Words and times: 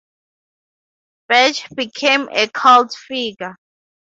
Bach 1.29 1.57
became 1.75 2.27
a 2.29 2.47
cult 2.47 2.91
figure. 2.95 3.55